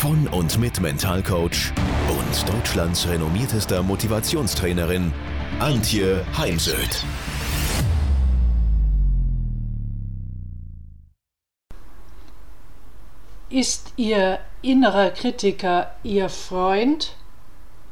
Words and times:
von 0.00 0.26
und 0.28 0.58
mit 0.58 0.80
Mentalcoach 0.80 1.74
und 2.08 2.48
Deutschlands 2.48 3.06
renommiertester 3.06 3.82
Motivationstrainerin 3.82 5.12
Antje 5.58 6.24
Heimsöth. 6.38 7.04
Ist 13.50 13.92
Ihr 13.96 14.38
innerer 14.62 15.10
Kritiker 15.10 15.94
Ihr 16.02 16.30
Freund 16.30 17.14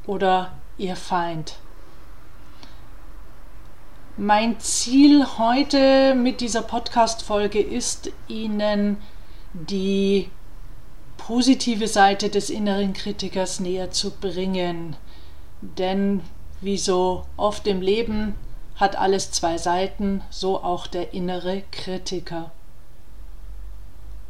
oder 0.07 0.53
Ihr 0.79 0.97
Feind? 0.97 1.57
Mein 4.17 4.59
Ziel 4.61 5.27
heute 5.37 6.15
mit 6.15 6.41
dieser 6.41 6.63
Podcast-Folge 6.63 7.61
ist, 7.61 8.11
Ihnen 8.29 8.97
die 9.53 10.31
positive 11.29 11.89
Seite 11.89 12.31
des 12.31 12.49
inneren 12.49 12.95
Kritikers 12.95 13.61
näher 13.61 13.91
zu 13.91 14.13
bringen. 14.13 14.97
Denn 15.61 16.23
wie 16.63 16.79
so 16.79 17.27
oft 17.37 17.67
im 17.67 17.83
Leben 17.83 18.35
hat 18.77 18.97
alles 18.97 19.31
zwei 19.31 19.59
Seiten, 19.59 20.23
so 20.31 20.65
auch 20.65 20.87
der 20.87 21.13
innere 21.13 21.65
Kritiker. 21.71 22.51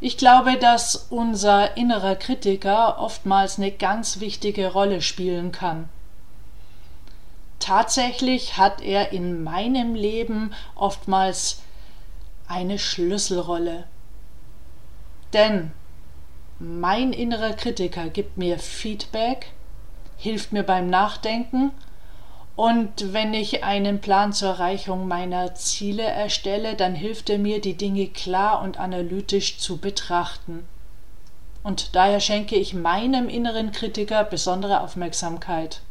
Ich 0.00 0.16
glaube, 0.16 0.56
dass 0.56 1.06
unser 1.08 1.77
innerer 1.77 2.16
Kritiker 2.16 2.98
oftmals 2.98 3.58
eine 3.58 3.70
ganz 3.70 4.18
wichtige 4.18 4.72
Rolle 4.72 5.00
spielen 5.00 5.52
kann. 5.52 5.88
Tatsächlich 7.60 8.56
hat 8.56 8.80
er 8.80 9.12
in 9.12 9.44
meinem 9.44 9.94
Leben 9.94 10.52
oftmals 10.74 11.60
eine 12.48 12.80
Schlüsselrolle. 12.80 13.84
Denn 15.33 15.70
mein 16.59 17.12
innerer 17.12 17.53
Kritiker 17.53 18.09
gibt 18.09 18.37
mir 18.37 18.59
Feedback, 18.59 19.53
hilft 20.17 20.53
mir 20.53 20.62
beim 20.64 20.89
Nachdenken 20.91 21.73
und 22.56 23.12
wenn 23.12 23.34
ich 23.34 23.62
einen 23.62 24.01
Plan 24.01 24.33
zur 24.33 24.48
Erreichung 24.48 25.06
meiner 25.06 25.55
Ziele 25.55 26.03
erstelle, 26.03 26.75
dann 26.75 26.97
hilft 26.97 27.31
er 27.31 27.39
mir, 27.39 27.61
die 27.61 27.77
Dinge 27.77 28.09
klar 28.09 28.62
und 28.62 28.81
analytisch 28.81 29.59
zu 29.59 29.77
betrachten. 29.77 30.67
Und 31.62 31.95
daher 31.95 32.19
schenke 32.19 32.56
ich 32.56 32.75
meinem 32.75 33.29
inneren 33.29 33.70
Kritiker 33.70 34.25
besondere 34.25 34.81
Aufmerksamkeit. 34.81 35.83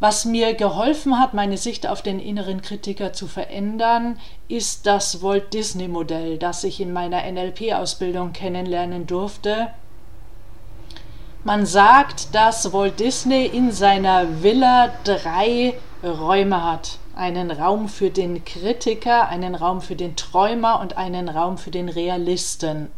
Was 0.00 0.24
mir 0.24 0.54
geholfen 0.54 1.18
hat, 1.18 1.34
meine 1.34 1.56
Sicht 1.56 1.86
auf 1.86 2.02
den 2.02 2.18
inneren 2.18 2.62
Kritiker 2.62 3.12
zu 3.12 3.26
verändern, 3.26 4.18
ist 4.48 4.86
das 4.86 5.22
Walt 5.22 5.54
Disney 5.54 5.88
Modell, 5.88 6.36
das 6.36 6.64
ich 6.64 6.80
in 6.80 6.92
meiner 6.92 7.22
NLP-Ausbildung 7.30 8.32
kennenlernen 8.32 9.06
durfte. 9.06 9.68
Man 11.44 11.64
sagt, 11.64 12.34
dass 12.34 12.72
Walt 12.72 12.98
Disney 12.98 13.46
in 13.46 13.70
seiner 13.70 14.42
Villa 14.42 14.90
drei 15.04 15.74
Räume 16.02 16.64
hat. 16.64 16.98
Einen 17.14 17.52
Raum 17.52 17.88
für 17.88 18.10
den 18.10 18.44
Kritiker, 18.44 19.28
einen 19.28 19.54
Raum 19.54 19.80
für 19.80 19.94
den 19.94 20.16
Träumer 20.16 20.80
und 20.80 20.96
einen 20.96 21.28
Raum 21.28 21.56
für 21.56 21.70
den 21.70 21.88
Realisten. 21.88 22.90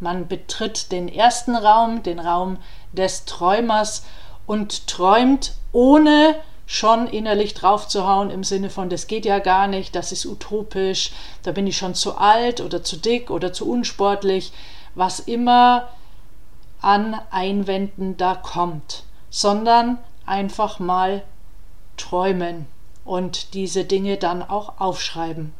Man 0.00 0.28
betritt 0.28 0.90
den 0.90 1.08
ersten 1.08 1.54
Raum, 1.54 2.02
den 2.02 2.18
Raum 2.18 2.56
des 2.92 3.26
Träumers, 3.26 4.06
und 4.46 4.86
träumt 4.86 5.57
ohne 5.72 6.36
schon 6.66 7.06
innerlich 7.06 7.54
draufzuhauen 7.54 8.30
im 8.30 8.44
Sinne 8.44 8.68
von, 8.68 8.90
das 8.90 9.06
geht 9.06 9.24
ja 9.24 9.38
gar 9.38 9.68
nicht, 9.68 9.94
das 9.94 10.12
ist 10.12 10.26
utopisch, 10.26 11.12
da 11.42 11.52
bin 11.52 11.66
ich 11.66 11.78
schon 11.78 11.94
zu 11.94 12.18
alt 12.18 12.60
oder 12.60 12.82
zu 12.82 12.98
dick 12.98 13.30
oder 13.30 13.52
zu 13.52 13.68
unsportlich, 13.68 14.52
was 14.94 15.20
immer 15.20 15.88
an 16.82 17.18
Einwänden 17.30 18.16
da 18.18 18.34
kommt, 18.34 19.04
sondern 19.30 19.98
einfach 20.26 20.78
mal 20.78 21.22
träumen 21.96 22.66
und 23.04 23.54
diese 23.54 23.84
Dinge 23.84 24.18
dann 24.18 24.42
auch 24.42 24.78
aufschreiben. 24.78 25.54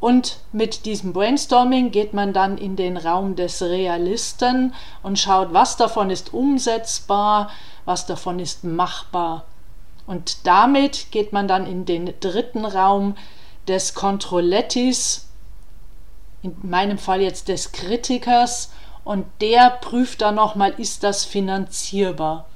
Und 0.00 0.40
mit 0.52 0.84
diesem 0.84 1.12
Brainstorming 1.12 1.90
geht 1.90 2.12
man 2.12 2.32
dann 2.32 2.58
in 2.58 2.76
den 2.76 2.96
Raum 2.96 3.36
des 3.36 3.62
Realisten 3.62 4.74
und 5.02 5.18
schaut, 5.18 5.52
was 5.52 5.76
davon 5.76 6.10
ist 6.10 6.34
umsetzbar, 6.34 7.50
was 7.84 8.06
davon 8.06 8.38
ist 8.38 8.64
machbar. 8.64 9.44
Und 10.06 10.46
damit 10.46 11.10
geht 11.10 11.32
man 11.32 11.48
dann 11.48 11.66
in 11.66 11.86
den 11.86 12.12
dritten 12.20 12.64
Raum 12.64 13.16
des 13.66 13.94
Controllettis, 13.94 15.28
in 16.42 16.54
meinem 16.62 16.98
Fall 16.98 17.20
jetzt 17.20 17.48
des 17.48 17.72
Kritikers, 17.72 18.70
und 19.04 19.26
der 19.40 19.70
prüft 19.70 20.22
dann 20.22 20.36
nochmal, 20.36 20.74
ist 20.78 21.04
das 21.04 21.24
finanzierbar. 21.24 22.46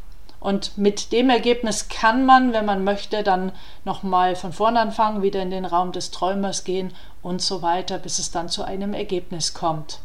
Und 0.40 0.78
mit 0.78 1.12
dem 1.12 1.30
Ergebnis 1.30 1.88
kann 1.88 2.24
man, 2.24 2.52
wenn 2.52 2.64
man 2.64 2.84
möchte, 2.84 3.22
dann 3.22 3.52
nochmal 3.84 4.36
von 4.36 4.52
vorne 4.52 4.80
anfangen, 4.80 5.22
wieder 5.22 5.42
in 5.42 5.50
den 5.50 5.64
Raum 5.64 5.92
des 5.92 6.10
Träumers 6.10 6.64
gehen 6.64 6.94
und 7.22 7.42
so 7.42 7.60
weiter, 7.60 7.98
bis 7.98 8.18
es 8.18 8.30
dann 8.30 8.48
zu 8.48 8.62
einem 8.62 8.94
Ergebnis 8.94 9.52
kommt. 9.52 9.98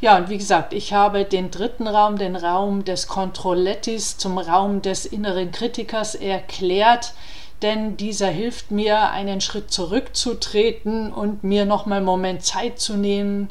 Ja, 0.00 0.16
und 0.16 0.30
wie 0.30 0.38
gesagt, 0.38 0.72
ich 0.72 0.94
habe 0.94 1.24
den 1.24 1.50
dritten 1.50 1.86
Raum, 1.86 2.16
den 2.16 2.34
Raum 2.34 2.86
des 2.86 3.06
Controllettis, 3.06 4.16
zum 4.16 4.38
Raum 4.38 4.80
des 4.80 5.04
inneren 5.04 5.52
Kritikers 5.52 6.14
erklärt, 6.14 7.12
denn 7.60 7.98
dieser 7.98 8.28
hilft 8.28 8.70
mir, 8.70 9.10
einen 9.10 9.42
Schritt 9.42 9.70
zurückzutreten 9.70 11.12
und 11.12 11.44
mir 11.44 11.66
nochmal 11.66 11.98
einen 11.98 12.06
Moment 12.06 12.42
Zeit 12.42 12.80
zu 12.80 12.96
nehmen, 12.96 13.50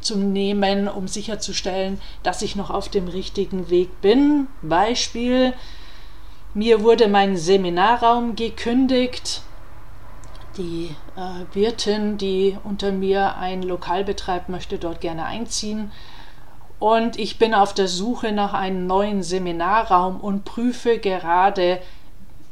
zu 0.00 0.16
nehmen, 0.16 0.86
um 0.86 1.08
sicherzustellen, 1.08 2.00
dass 2.22 2.42
ich 2.42 2.54
noch 2.54 2.70
auf 2.70 2.88
dem 2.88 3.08
richtigen 3.08 3.68
Weg 3.68 4.00
bin. 4.00 4.46
Beispiel, 4.62 5.54
mir 6.54 6.84
wurde 6.84 7.08
mein 7.08 7.36
Seminarraum 7.36 8.36
gekündigt 8.36 9.42
die 10.56 10.94
äh, 11.16 11.54
Wirtin, 11.54 12.18
die 12.18 12.56
unter 12.64 12.92
mir 12.92 13.36
ein 13.36 13.62
Lokal 13.62 14.04
betreibt, 14.04 14.48
möchte 14.48 14.78
dort 14.78 15.00
gerne 15.00 15.24
einziehen. 15.24 15.92
Und 16.78 17.18
ich 17.18 17.38
bin 17.38 17.54
auf 17.54 17.74
der 17.74 17.88
Suche 17.88 18.32
nach 18.32 18.54
einem 18.54 18.86
neuen 18.86 19.22
Seminarraum 19.22 20.18
und 20.20 20.44
prüfe 20.44 20.98
gerade, 20.98 21.78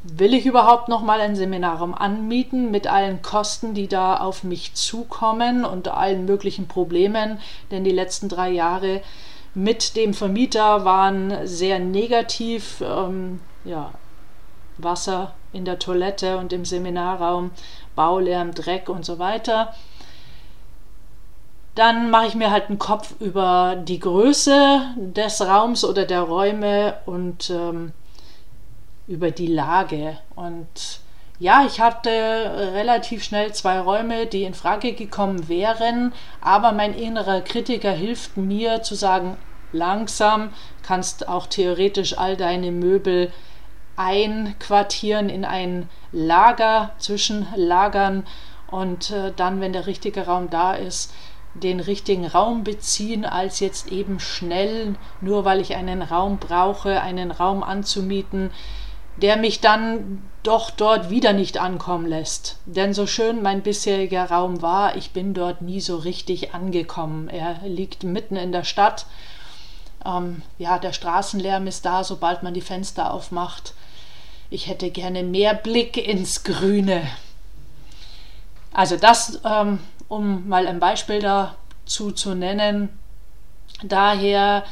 will 0.02 0.34
ich 0.34 0.46
überhaupt 0.46 0.88
noch 0.88 1.02
mal 1.02 1.20
einen 1.20 1.36
Seminarraum 1.36 1.94
anmieten 1.94 2.70
mit 2.70 2.86
allen 2.86 3.22
Kosten, 3.22 3.74
die 3.74 3.88
da 3.88 4.18
auf 4.18 4.44
mich 4.44 4.74
zukommen 4.74 5.64
und 5.64 5.88
allen 5.88 6.26
möglichen 6.26 6.68
Problemen, 6.68 7.38
denn 7.70 7.84
die 7.84 7.90
letzten 7.90 8.28
drei 8.28 8.50
Jahre 8.50 9.00
mit 9.54 9.96
dem 9.96 10.14
Vermieter 10.14 10.84
waren 10.84 11.46
sehr 11.46 11.78
negativ. 11.78 12.82
Ähm, 12.82 13.40
ja, 13.64 13.92
Wasser 14.76 15.34
in 15.52 15.64
der 15.64 15.78
Toilette 15.78 16.38
und 16.38 16.52
im 16.52 16.64
Seminarraum, 16.64 17.50
Baulärm, 17.94 18.54
Dreck 18.54 18.88
und 18.88 19.04
so 19.04 19.18
weiter. 19.18 19.74
Dann 21.74 22.10
mache 22.10 22.26
ich 22.26 22.34
mir 22.34 22.50
halt 22.50 22.68
einen 22.68 22.78
Kopf 22.78 23.14
über 23.20 23.76
die 23.76 24.00
Größe 24.00 24.80
des 24.96 25.40
Raums 25.40 25.84
oder 25.84 26.06
der 26.06 26.22
Räume 26.22 26.98
und 27.06 27.50
ähm, 27.50 27.92
über 29.06 29.30
die 29.30 29.46
Lage. 29.46 30.18
Und 30.34 31.00
ja, 31.38 31.64
ich 31.64 31.80
hatte 31.80 32.10
relativ 32.10 33.22
schnell 33.22 33.52
zwei 33.52 33.78
Räume, 33.78 34.26
die 34.26 34.42
in 34.42 34.54
Frage 34.54 34.92
gekommen 34.92 35.48
wären, 35.48 36.12
aber 36.40 36.72
mein 36.72 36.94
innerer 36.94 37.40
Kritiker 37.42 37.92
hilft 37.92 38.36
mir 38.36 38.82
zu 38.82 38.96
sagen, 38.96 39.36
langsam 39.72 40.50
kannst 40.82 41.28
auch 41.28 41.46
theoretisch 41.46 42.18
all 42.18 42.36
deine 42.36 42.72
Möbel 42.72 43.32
einquartieren 43.98 45.28
in 45.28 45.44
ein 45.44 45.88
Lager, 46.12 46.94
zwischenlagern 46.98 48.26
und 48.70 49.10
äh, 49.10 49.32
dann, 49.36 49.60
wenn 49.60 49.72
der 49.72 49.86
richtige 49.86 50.26
Raum 50.26 50.50
da 50.50 50.74
ist, 50.74 51.12
den 51.54 51.80
richtigen 51.80 52.26
Raum 52.26 52.62
beziehen, 52.64 53.24
als 53.24 53.60
jetzt 53.60 53.90
eben 53.90 54.20
schnell, 54.20 54.94
nur 55.20 55.44
weil 55.44 55.60
ich 55.60 55.74
einen 55.74 56.02
Raum 56.02 56.38
brauche, 56.38 57.00
einen 57.02 57.30
Raum 57.30 57.62
anzumieten, 57.62 58.50
der 59.16 59.36
mich 59.36 59.60
dann 59.60 60.22
doch 60.44 60.70
dort 60.70 61.10
wieder 61.10 61.32
nicht 61.32 61.58
ankommen 61.58 62.06
lässt. 62.06 62.60
Denn 62.66 62.94
so 62.94 63.06
schön 63.06 63.42
mein 63.42 63.62
bisheriger 63.62 64.30
Raum 64.30 64.62
war, 64.62 64.96
ich 64.96 65.10
bin 65.12 65.34
dort 65.34 65.60
nie 65.60 65.80
so 65.80 65.96
richtig 65.96 66.54
angekommen. 66.54 67.28
Er 67.28 67.56
liegt 67.66 68.04
mitten 68.04 68.36
in 68.36 68.52
der 68.52 68.64
Stadt 68.64 69.06
Ähm, 70.04 70.42
ja, 70.58 70.78
der 70.78 70.92
Straßenlärm 70.92 71.66
ist 71.66 71.84
da, 71.84 72.04
sobald 72.04 72.42
man 72.42 72.54
die 72.54 72.60
Fenster 72.60 73.12
aufmacht. 73.12 73.74
Ich 74.50 74.66
hätte 74.68 74.90
gerne 74.90 75.22
mehr 75.22 75.54
Blick 75.54 75.96
ins 75.96 76.42
Grüne. 76.42 77.06
Also 78.72 78.96
das, 78.96 79.40
ähm, 79.44 79.80
um 80.08 80.48
mal 80.48 80.66
ein 80.66 80.80
Beispiel 80.80 81.20
dazu 81.20 82.12
zu 82.12 82.34
nennen. 82.34 82.88
Daher 83.82 84.64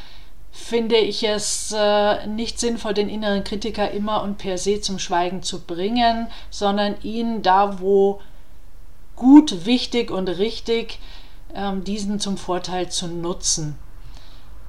finde 0.50 0.96
ich 0.96 1.23
es 1.23 1.75
äh, 1.76 2.26
nicht 2.26 2.58
sinnvoll, 2.58 2.94
den 2.94 3.11
inneren 3.11 3.44
Kritiker 3.44 3.90
immer 3.90 4.23
und 4.23 4.38
per 4.38 4.56
se 4.56 4.81
zum 4.81 4.99
Schweigen 4.99 5.43
zu 5.43 5.61
bringen, 5.61 6.28
sondern 6.50 6.96
ihn 7.02 7.43
da, 7.43 7.78
wo 7.81 8.20
gut, 9.14 9.67
wichtig 9.67 10.11
und 10.11 10.28
richtig, 10.28 10.99
ähm, 11.55 11.84
diesen 11.84 12.19
zum 12.20 12.38
Vorteil 12.38 12.90
zu 12.90 13.08
nutzen. 13.08 13.78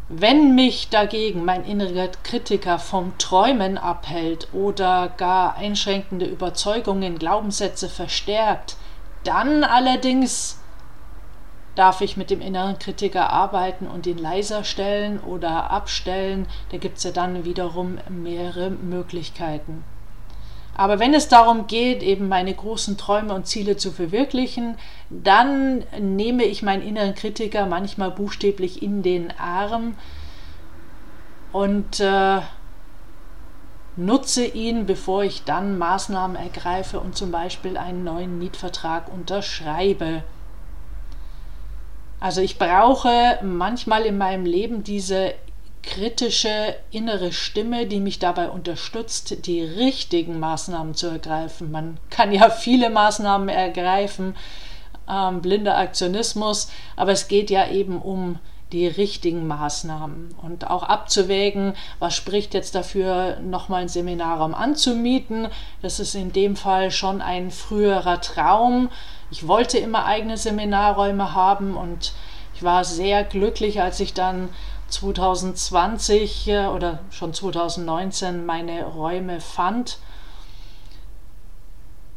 Wenn 0.09 0.55
mich 0.55 0.87
dagegen 0.87 1.43
mein 1.43 1.65
innerer 1.65 2.07
Kritiker 2.23 2.79
vom 2.79 3.17
Träumen 3.17 3.77
abhält 3.77 4.47
oder 4.53 5.09
gar 5.17 5.57
einschränkende 5.57 6.25
Überzeugungen, 6.25 7.19
Glaubenssätze 7.19 7.89
verstärkt, 7.89 8.77
dann 9.25 9.65
allerdings 9.65 10.61
darf 11.75 11.99
ich 11.99 12.15
mit 12.15 12.29
dem 12.29 12.39
inneren 12.39 12.79
Kritiker 12.79 13.31
arbeiten 13.31 13.85
und 13.85 14.07
ihn 14.07 14.17
leiser 14.17 14.63
stellen 14.63 15.19
oder 15.19 15.71
abstellen. 15.71 16.47
Da 16.71 16.77
gibt 16.77 16.99
es 16.99 17.03
ja 17.03 17.11
dann 17.11 17.43
wiederum 17.43 17.97
mehrere 18.07 18.69
Möglichkeiten. 18.69 19.83
Aber 20.75 20.99
wenn 20.99 21.13
es 21.13 21.27
darum 21.27 21.67
geht, 21.67 22.03
eben 22.03 22.27
meine 22.27 22.53
großen 22.53 22.97
Träume 22.97 23.33
und 23.33 23.47
Ziele 23.47 23.77
zu 23.77 23.91
verwirklichen, 23.91 24.77
dann 25.09 25.83
nehme 25.99 26.43
ich 26.43 26.61
meinen 26.61 26.83
inneren 26.83 27.15
Kritiker 27.15 27.65
manchmal 27.65 28.11
buchstäblich 28.11 28.83
in 28.83 29.01
den 29.01 29.33
Arm 29.39 29.95
und 31.51 31.99
äh, 31.99 32.41
nutze 33.95 34.45
ihn, 34.45 34.85
bevor 34.85 35.23
ich 35.23 35.43
dann 35.43 35.77
Maßnahmen 35.77 36.37
ergreife 36.37 36.99
und 36.99 37.17
zum 37.17 37.31
Beispiel 37.31 37.77
einen 37.77 38.03
neuen 38.03 38.37
Mietvertrag 38.37 39.11
unterschreibe. 39.11 40.23
Also 42.19 42.41
ich 42.41 42.59
brauche 42.59 43.39
manchmal 43.43 44.03
in 44.03 44.17
meinem 44.17 44.45
Leben 44.45 44.83
diese 44.83 45.33
kritische 45.87 46.75
innere 46.91 47.31
Stimme, 47.31 47.87
die 47.87 47.99
mich 47.99 48.19
dabei 48.19 48.49
unterstützt, 48.49 49.47
die 49.47 49.63
richtigen 49.63 50.39
Maßnahmen 50.39 50.93
zu 50.93 51.07
ergreifen. 51.07 51.71
Man 51.71 51.97
kann 52.09 52.31
ja 52.31 52.49
viele 52.49 52.89
Maßnahmen 52.89 53.49
ergreifen, 53.49 54.35
ähm, 55.09 55.41
blinder 55.41 55.77
Aktionismus, 55.77 56.69
aber 56.95 57.13
es 57.13 57.27
geht 57.27 57.49
ja 57.49 57.69
eben 57.69 58.01
um 58.01 58.39
die 58.73 58.87
richtigen 58.87 59.47
Maßnahmen 59.47 60.35
und 60.41 60.69
auch 60.69 60.83
abzuwägen, 60.83 61.73
was 61.99 62.15
spricht 62.15 62.53
jetzt 62.53 62.75
dafür, 62.75 63.39
nochmal 63.39 63.79
einen 63.79 63.89
Seminarraum 63.89 64.53
anzumieten. 64.53 65.47
Das 65.81 66.01
ist 66.01 66.15
in 66.15 66.33
dem 66.33 66.57
Fall 66.57 66.91
schon 66.91 67.21
ein 67.21 67.49
früherer 67.49 68.19
Traum. 68.19 68.89
Ich 69.31 69.47
wollte 69.47 69.77
immer 69.77 70.05
eigene 70.05 70.35
Seminarräume 70.35 71.33
haben 71.33 71.77
und 71.77 72.11
ich 72.55 72.63
war 72.63 72.83
sehr 72.83 73.23
glücklich, 73.23 73.81
als 73.81 74.01
ich 74.01 74.13
dann 74.13 74.49
2020 74.89 76.47
äh, 76.47 76.65
oder 76.67 76.99
schon 77.11 77.33
2019 77.33 78.45
meine 78.45 78.85
Räume 78.85 79.41
fand. 79.41 79.99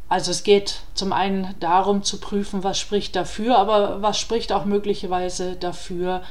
Also 0.09 0.31
es 0.31 0.43
geht 0.43 0.81
zum 0.93 1.13
einen 1.13 1.55
darum 1.59 2.03
zu 2.03 2.19
prüfen, 2.19 2.63
was 2.63 2.77
spricht 2.77 3.15
dafür, 3.15 3.57
aber 3.57 4.01
was 4.01 4.19
spricht 4.19 4.51
auch 4.51 4.65
möglicherweise 4.65 5.55
dafür, 5.55 6.21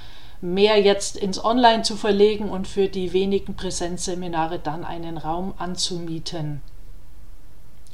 mehr 0.43 0.81
jetzt 0.81 1.17
ins 1.17 1.43
Online 1.43 1.83
zu 1.83 1.97
verlegen 1.97 2.51
und 2.51 2.69
für 2.69 2.89
die 2.89 3.13
wenigen 3.13 3.55
Präsenzseminare 3.55 4.59
dann 4.59 4.85
einen 4.85 5.19
Raum 5.19 5.55
anzumieten. 5.59 6.63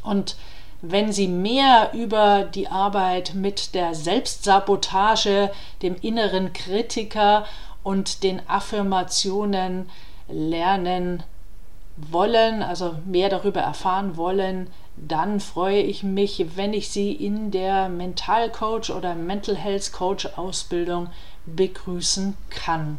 Und 0.02 0.37
wenn 0.82 1.12
Sie 1.12 1.26
mehr 1.26 1.90
über 1.94 2.44
die 2.44 2.69
Arbeit 2.69 3.34
mit 3.34 3.75
der 3.75 3.94
Selbstsabotage, 3.94 5.50
dem 5.82 5.96
inneren 5.96 6.52
Kritiker 6.52 7.46
und 7.86 8.24
den 8.24 8.42
Affirmationen 8.48 9.88
lernen 10.26 11.22
wollen, 11.96 12.64
also 12.64 12.96
mehr 13.04 13.28
darüber 13.28 13.60
erfahren 13.60 14.16
wollen, 14.16 14.66
dann 14.96 15.38
freue 15.38 15.82
ich 15.82 16.02
mich, 16.02 16.44
wenn 16.56 16.74
ich 16.74 16.88
Sie 16.88 17.12
in 17.12 17.52
der 17.52 17.88
Mental 17.88 18.50
Coach 18.50 18.90
oder 18.90 19.14
Mental 19.14 19.54
Health 19.54 19.92
Coach 19.92 20.26
Ausbildung 20.34 21.10
begrüßen 21.46 22.36
kann. 22.50 22.98